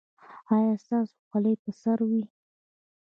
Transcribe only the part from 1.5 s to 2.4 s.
به پر سر وي؟